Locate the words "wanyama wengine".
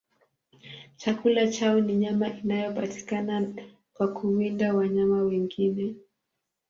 4.73-5.95